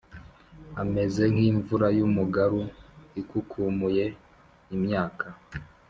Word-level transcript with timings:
ameze 0.83 1.23
nk’imvura 1.33 1.87
y’umugaru 1.97 2.61
ikukumuye 3.21 4.05
imyaka 4.75 5.25